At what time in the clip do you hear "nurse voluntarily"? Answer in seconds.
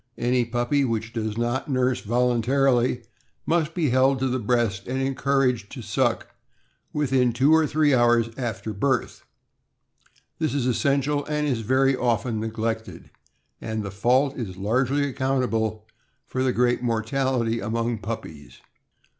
1.69-3.03